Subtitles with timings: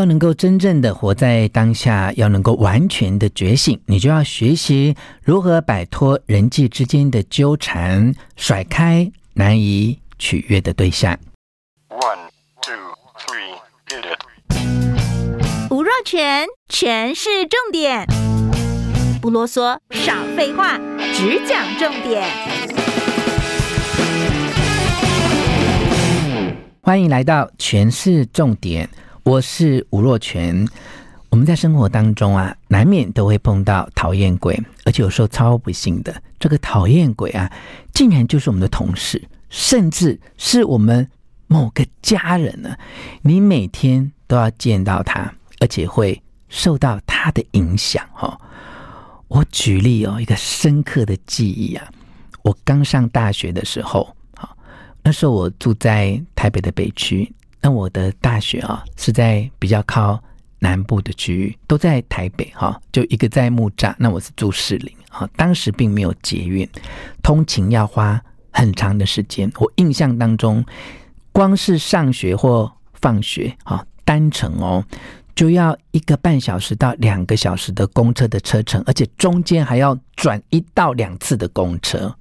[0.00, 11.12] 要能够真正的活在当下，要能够完全的觉醒，你就要学习如何摆脱人际之间的纠缠，甩开难以取悦的对象。
[11.90, 12.30] One,
[12.62, 12.72] two,
[13.18, 13.58] three,
[13.90, 15.70] hit it.
[15.70, 18.06] 吴若全，全是重点，
[19.20, 20.80] 不啰嗦，少废话，
[21.12, 22.24] 只讲重点。
[26.80, 28.88] 欢迎来到全是重点。
[29.24, 30.66] 我是吴若权。
[31.28, 37.50] 我们在生活当中啊，难免都会碰到讨厌鬼，而且有时候超不幸的，这个讨厌鬼啊，
[37.94, 41.08] 竟然就是我们的同事，甚至是我们
[41.46, 42.74] 某个家人呢。
[43.22, 48.04] 你每天都要见到他，而且会受到他的影响。
[48.12, 48.36] 哈，
[49.28, 51.88] 我举例哦，一个深刻的记忆啊，
[52.42, 54.56] 我刚上大学的时候，好，
[55.04, 57.32] 那时候我住在台北的北区。
[57.60, 60.22] 那我的大学啊，是在比较靠
[60.58, 65.28] 南部的区域，都在台北哈，就一个在木栅，那我是住士林啊。
[65.36, 66.68] 当时并没有捷运，
[67.22, 69.50] 通勤要花很长的时间。
[69.58, 70.64] 我印象当中，
[71.32, 74.84] 光是上学或放学啊，单程哦，
[75.34, 82.14] 就要一个半小时到两个小时的公车的车程，而且中间还要转一到两次的公车。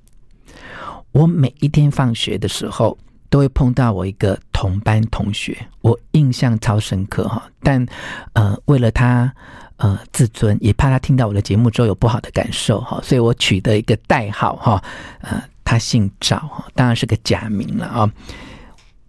[1.12, 2.98] 我每一天放学的时候，
[3.30, 7.42] 都会碰到我一个同班同学，我印象超深刻哈。
[7.62, 7.86] 但
[8.34, 9.32] 呃，为了他
[9.78, 14.84] 呃自尊，也怕他听到我的节目之后有不好的感受哈，所以我取得一个代号哈。
[15.22, 18.12] 呃，他姓赵哈，当然是个假名了啊。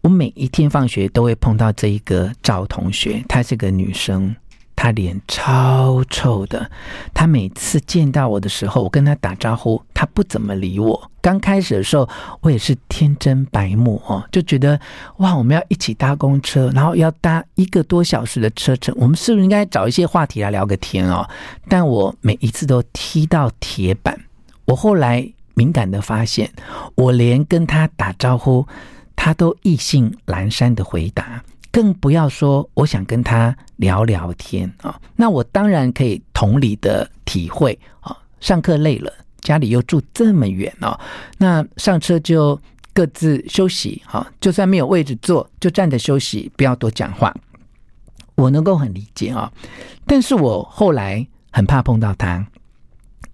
[0.02, 4.34] 我每一天放学都会碰到这一个赵同学，她是个女生。
[4.82, 6.70] 他脸超臭的，
[7.12, 11.10] 他每次见到我的时候，我跟他打招呼，他不怎么理我。
[11.20, 12.08] 刚开始的时候，
[12.40, 14.80] 我也是天真白目哦，就觉得
[15.18, 21.28] 哇，我们要一起搭公车，然后要搭一个多小时的车程，我们是不是应该找一些话题来聊个天哦？
[21.68, 24.18] 但我每一次都踢到铁板。
[24.64, 26.50] 我后来敏感的发现，
[26.94, 28.66] 我连跟他打招呼，
[29.14, 31.44] 他都意兴阑珊的回答。
[31.72, 38.16] 更不要说，我想跟他聊聊天啊，那我当然可以同理的体会啊。
[38.40, 40.98] 上课累了，家里又住这么远哦，
[41.38, 42.60] 那上车就
[42.92, 47.34] 各自休息啊，就算没有位置坐，就站着休息，不要多讲话。
[48.34, 49.52] 我能够很理解啊，
[50.06, 52.44] 但是我后来很怕碰到他，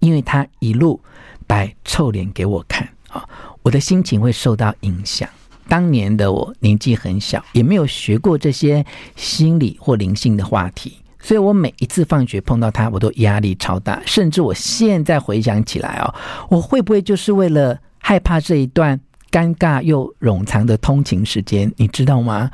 [0.00, 1.00] 因为他一路
[1.47, 3.24] 摆臭脸给我看啊，
[3.62, 5.28] 我的心情会受到影响。
[5.69, 8.84] 当年的我年纪很小，也没有学过这些
[9.16, 14.00] 心理或灵性的话题，所以我每一次放学碰到他，我都压力超大。
[14.06, 16.15] 甚至我现在回想起来哦，
[16.49, 19.00] 我会不会就是为了害怕这一段
[19.31, 21.72] 尴尬又冗长的通勤时间？
[21.77, 22.50] 你知道吗？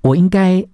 [0.00, 0.64] 我应该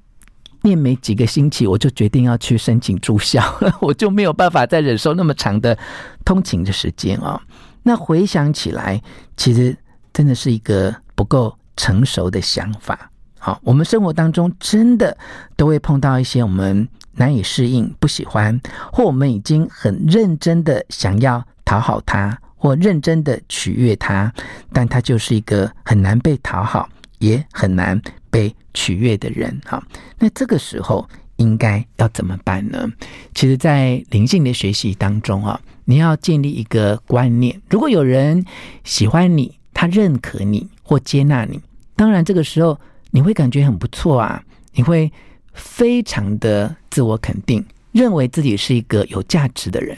[0.62, 3.42] 念没几个星期，我就决定要去申请住校，
[3.80, 5.76] 我就没有办法再忍受那么长的
[6.24, 7.38] 通勤的时间哦。
[7.82, 9.00] 那回想起来，
[9.36, 9.76] 其实
[10.14, 11.52] 真的是一个不够。
[11.80, 13.08] 成熟的想法，
[13.38, 15.16] 好，我们生活当中真的
[15.56, 18.60] 都会碰到一些我们难以适应、不喜欢，
[18.92, 24.34] 或我们已经很认真的想要讨好他，或认真的取悦他，
[24.72, 26.88] 但他就是一个很难被讨好，
[27.20, 29.56] 也很难被取悦的人。
[29.64, 29.80] 哈，
[30.18, 32.90] 那这个时候应该要怎么办呢？
[33.36, 38.44] 其实，在灵性的学习当中啊，你要建立一个观念：如果有人
[38.82, 41.60] 喜欢你，他认可你或接纳你。
[41.94, 45.12] 当然，这个时候你会感觉很不错啊，你会
[45.52, 47.62] 非常的自我肯定，
[47.92, 49.94] 认为自己是一个有价值的人。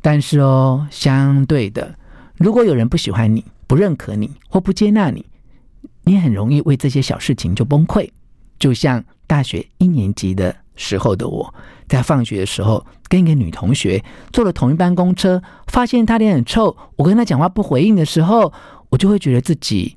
[0.00, 1.94] 但是哦，相对的，
[2.38, 5.26] 如果有人不喜欢你、不认可你或不接纳你，
[6.04, 8.08] 你很容易为这些小事情就崩溃。
[8.58, 11.52] 就像大学一年级的时候的我，
[11.88, 18.50] 在放学的时候跟一个女同学坐了同一班公车，发现她脸很臭，我跟她讲话不回应的时候，
[18.90, 19.96] 我就会觉得自己。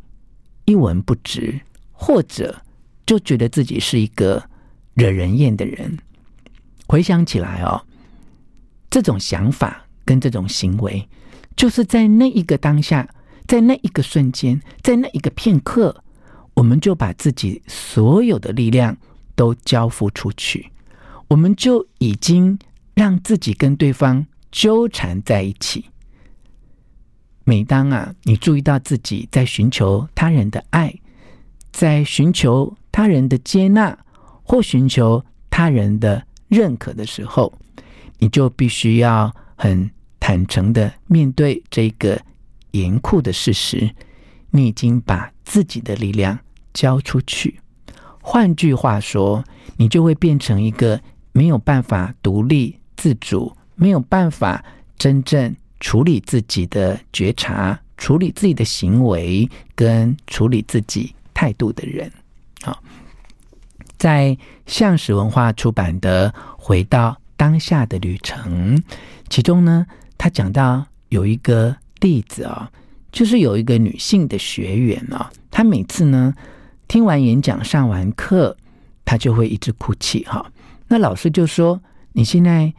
[0.65, 1.59] 一文不值，
[1.91, 2.61] 或者
[3.05, 4.41] 就觉得自己是一个
[4.93, 5.97] 惹人厌的人。
[6.87, 7.85] 回想起来哦，
[8.89, 11.05] 这种想法跟这种行为，
[11.57, 13.13] 就是在那一个当下，
[13.45, 16.01] 在那一个瞬间，在那一个片刻，
[16.53, 18.95] 我们就把自己所有的力量
[19.35, 20.71] 都交付出去，
[21.27, 22.57] 我们就已经
[22.93, 25.83] 让自己跟对方纠缠在一起。
[27.43, 30.93] 每当啊，你注意到自己在寻求他人的爱，
[31.71, 33.97] 在寻求他人的接纳，
[34.43, 37.53] 或寻求他人的认可的时候，
[38.19, 42.19] 你就必须要很坦诚的面对这个
[42.71, 43.89] 严酷的事实：
[44.51, 46.39] 你已经把自己的力量
[46.73, 47.59] 交出去，
[48.21, 49.43] 换句话说，
[49.75, 51.01] 你就会变成一个
[51.33, 54.63] 没有办法独立自主、没有办法
[54.97, 62.09] 真正处理自己的觉察、处理自己的行为跟处理自己态度的人。
[62.61, 62.81] 好，
[63.97, 64.35] 在
[64.65, 68.77] 橡实文化出版的《回到当下的旅程》，
[69.27, 69.85] 其中呢，
[70.17, 72.71] 他讲到有一个例子啊、
[73.11, 76.33] 就是有一个女性的学员啊，她每次呢
[76.87, 78.55] 听完演讲、上完课，
[79.03, 80.49] 她就会一直哭泣哈。
[80.87, 81.81] 那老师就说
[82.13, 82.73] ：“你现在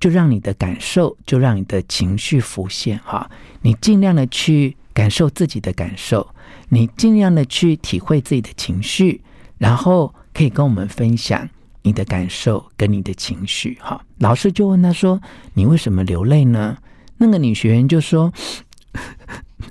[0.00, 3.30] 就让你的感受，就让你的情绪浮现哈。
[3.62, 6.26] 你尽量的去感受自己的感受，
[6.68, 9.22] 你尽量的去体会自己的情绪，
[9.58, 11.48] 然后可以跟我们分享
[11.82, 15.20] 你的感受跟你的情绪哈。”老师就问他说
[15.54, 16.76] ：“你为什么流泪呢？”
[17.18, 18.32] 那个女学员就说。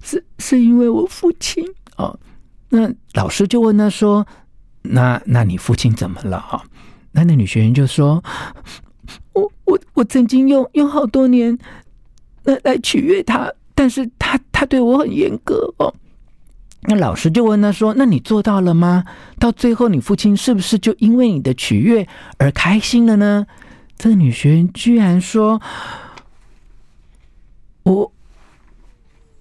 [0.01, 1.63] 是是因为我父亲
[1.97, 2.19] 哦，
[2.69, 4.25] 那老师就问他说
[4.81, 6.63] ：“那那你父亲怎么了？”哈，
[7.11, 8.21] 那那女学员就说
[9.33, 11.57] ：“我我我曾经用用好多年
[12.43, 15.93] 来来取悦他，但是他他对我很严格哦。”
[16.87, 19.03] 那老师就问他说：“那你做到了吗？
[19.39, 22.07] 到最后，你父亲是不是就因为你的取悦
[22.37, 23.45] 而开心了呢？”
[23.97, 25.61] 这个女学员居然说
[27.83, 28.11] ：“我。”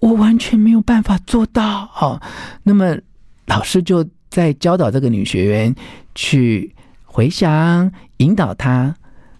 [0.03, 2.21] 我完全没有办法做到哦。
[2.63, 2.97] 那么
[3.45, 5.73] 老师就在教导这个女学员
[6.13, 6.75] 去
[7.05, 8.93] 回想、引导她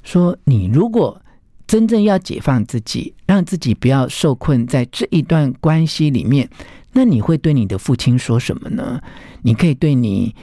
[0.03, 1.19] 说：“你如果
[1.65, 6.47] 真正要解放自己，让自己不要受困在这一段关系里面，
[6.91, 9.01] 那你会对你的父亲说什么呢？
[9.41, 10.35] 你可以对你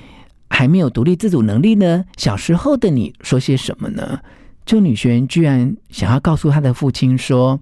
[0.49, 4.19] 还没有独立自主能力呢，小时候的你说些什么呢？”
[4.67, 7.61] 这女学员居然想要告诉她的父亲说：“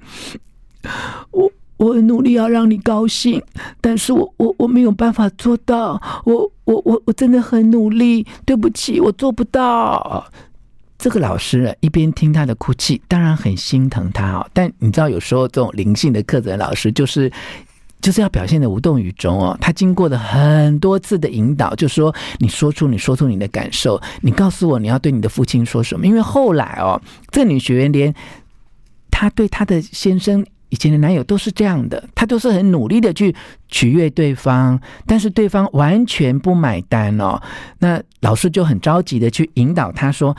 [1.32, 3.40] 我。”我很努力要让你高兴，
[3.80, 5.92] 但是我我我没有办法做到，
[6.24, 10.26] 我我我我真的很努力，对不起，我做不到。
[10.98, 14.50] 这个老师一边听他的哭泣，当然很心疼他哦。
[14.52, 17.30] 但你知道，有时候这种灵性的课程老师就是
[18.00, 19.56] 就是要表现得无动于衷哦。
[19.60, 26.04] 他经过了很多次的引导，就说你说出你说出你的感受，你告诉我你要对你的父亲说什么。
[26.06, 28.12] 因为后来哦，这个女学员连
[29.10, 30.44] 她对她的先生。
[30.70, 33.34] 以前的男友都是这样的，他都是很努力的去
[33.68, 37.40] 取悦对方，但是对方完全不买单哦。
[37.78, 40.36] 那老师就很着急的去引导他说：“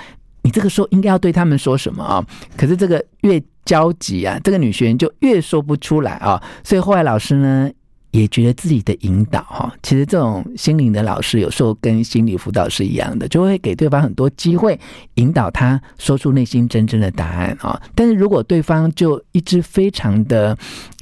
[0.50, 2.26] 你这个时候应该要对他们说什么啊？”
[2.58, 6.42] 可是这个越焦急啊，这个女学员就越说不出来啊。
[6.64, 7.70] 所以后来老师呢，
[8.10, 14.80] 也觉得自己的引导哈，其实这种心灵的老师有时候跟心理辅导是一样的，就会给对方很多机会，
[15.16, 17.80] 引导他说出内心真正的答案啊。
[17.94, 20.58] 但是如果对方就一直非常的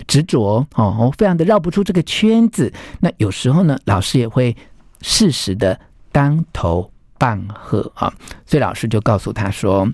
[0.06, 2.70] 执着哦，非常的绕不出这个圈子，
[3.00, 4.54] 那有时候呢，老师也会
[5.02, 5.80] 适时的
[6.12, 8.14] 当头棒喝啊。
[8.46, 9.92] 所以老师就告诉他说。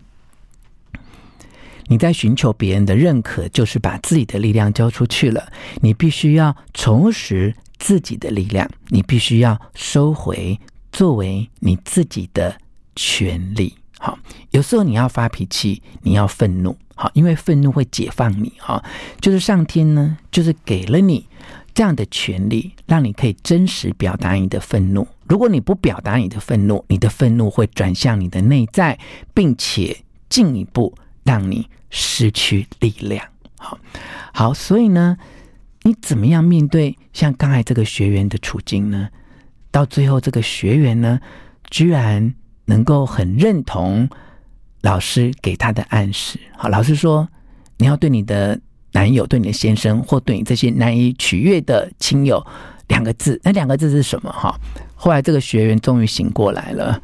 [1.87, 5.51] 你在寻求别人的认可，就是把自己的力量交出去了。
[5.81, 10.57] 你必须要重拾自己的力量，你必须要收回
[10.93, 12.57] 作为你自己的
[12.95, 13.75] 权利。
[13.99, 14.17] 好，
[14.51, 18.53] 有时候你要发脾气，你要愤怒，好，因为愤怒会解放你。
[18.57, 18.81] 哈，
[19.19, 21.27] 就是上天呢，就是给了你
[21.73, 25.07] 这样的权利，让你可以真实表达你的愤怒。
[25.27, 28.99] 如果你不表达你的愤怒，你的愤怒会转向你的内在，
[29.33, 29.97] 并且
[30.29, 30.93] 进一步。
[31.25, 33.25] 让你失去力量，
[33.57, 33.79] 好，
[34.33, 35.17] 好，所以呢，
[35.83, 39.07] 你怎么样面对像刚才这个学员的处境呢？
[39.71, 41.21] 到最后，这个学员呢，
[41.69, 44.09] 居然能够很认同
[44.81, 46.37] 老师给他的暗示。
[46.57, 47.29] 好，老师说
[47.77, 48.59] 你要对你的
[48.93, 52.43] 男友、对你的先生或对你这些难以取悦的亲友
[52.87, 54.31] 两个字，那两个字是什么？
[54.31, 54.57] 哈，
[54.95, 57.01] 后来这个学员终于醒过来了，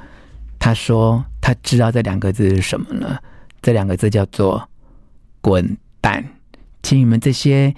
[0.58, 3.22] 他说他知道这两个字是什么了。
[3.62, 4.70] 这两个字叫做
[5.42, 6.24] “滚蛋”，
[6.82, 7.76] 请你们这些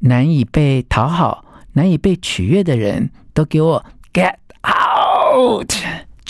[0.00, 4.34] 难以被讨好、难以被取悦的人都给我 get
[4.66, 5.72] out，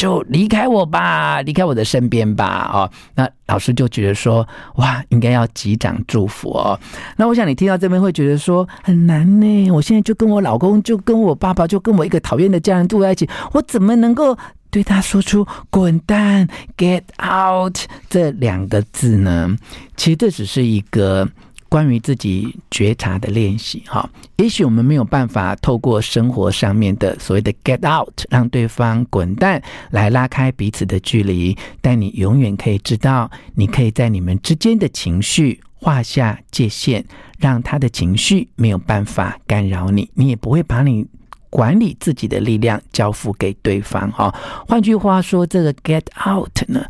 [0.02, 2.68] 就离开我吧，离开我的身边吧！
[2.74, 4.44] 哦，那老师就觉得说，
[4.74, 6.76] 哇，应该要击掌祝福哦。
[7.16, 9.70] 那我想你听到这边会觉得说很难呢。
[9.70, 14.36] 我现在就跟我老公，就跟我爸爸，就跟我一个讨厌的家人住在一起，我怎么能够？
[14.72, 17.76] 对他说出“滚蛋 ”，“get out”
[18.08, 19.54] 这两个字呢，
[19.98, 21.28] 其实这只是一个
[21.72, 23.82] 关于自己觉察的练习。
[23.86, 37.02] 哈，也许我们没有办法透过生活上面的所谓的 “get out”，让对方滚蛋来拉开彼此的距离，但你永远可以知道，你可以在你们之间的情绪画下界限，
[37.38, 41.06] 让他的情绪没有办法干扰你，你也不会把你。
[41.48, 44.10] 管理自己的力量交付给对方。
[44.10, 44.34] 哈，
[44.66, 46.82] 换句话说，这个 get out 呢，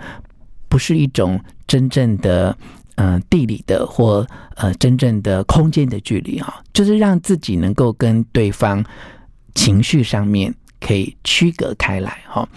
[0.68, 2.56] 不是一种真正的
[3.02, 8.84] 嗯、呃、地理的或呃真正的空间的距离哈，就是让自己能够跟对方
[9.54, 12.22] 情绪上面可以区隔开来。
[12.28, 12.48] 哈，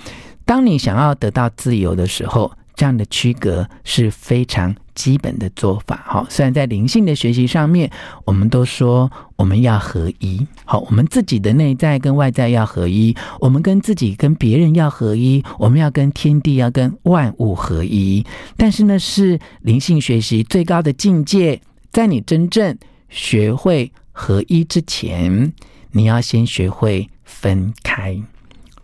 [0.45, 2.51] 当你想要得到自由的时候。
[2.75, 6.03] 这样的区隔是非常基本的做法。
[6.05, 7.89] 好，虽然在灵性的学习上面，
[8.25, 10.45] 我们都说我们要合一。
[10.65, 18.25] 好，我们自己的内在跟外在要合一，我们跟自己跟别人要合一，我们要跟天地要跟万物合一。
[18.57, 22.77] 但是呢，是灵性学习最高的境界，在你真正
[23.09, 25.53] 学会合一之前，
[25.91, 28.21] 你要先学会分开。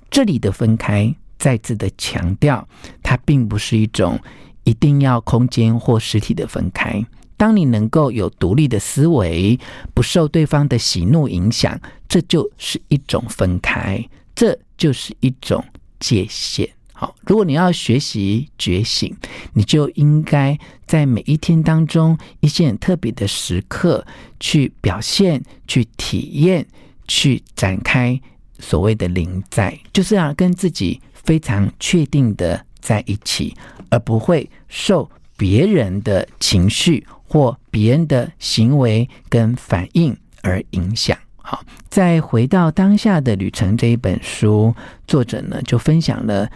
[0.10, 1.16] 这里的分开。
[1.42, 2.68] 再次的强调，
[3.02, 4.20] 它并不是一种
[4.64, 7.04] 一定要空间或实体的分开。
[7.36, 9.60] 当你能够有独立的思维，
[9.96, 15.66] 不受对方的喜怒影响，这就是一种分开，这就是一种
[16.00, 16.70] 界限。
[16.94, 19.12] 好，如果你要学习觉醒，
[19.54, 20.56] 你就应该
[20.86, 24.06] 在每一天当中一些很特别的时刻，
[24.40, 26.68] 去表现、去体验、
[27.08, 28.22] 去展开
[28.60, 31.02] 所谓的灵在，就是要跟自己。
[31.24, 33.56] 非常确定的在一起，
[33.90, 41.18] 而不会受别人的情绪或别人的行为跟反应而影响。
[41.38, 44.74] 好，再回到当下的旅程这一本书，
[45.08, 46.50] 作者呢就分享了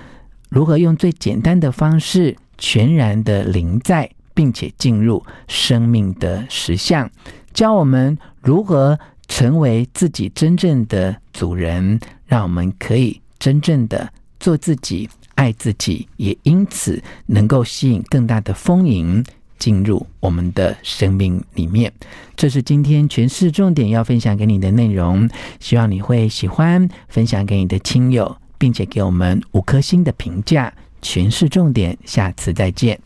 [0.49, 7.09] 如何用最简单的方式全然的临在，并且进入生命的实相，
[7.53, 14.11] 教我们如何成为自己真正的主人，让我们可以真正的。
[14.39, 19.23] 做自己，爱自己，也因此能够吸引更大的丰盈
[19.57, 21.91] 进入我们的生命里面。
[22.35, 30.73] 这是今天全市重点要分享给你的内容，希望你会喜欢，分享给你的亲友，并且给我们五颗星的评价。
[31.01, 32.99] 全市重点，下次再见。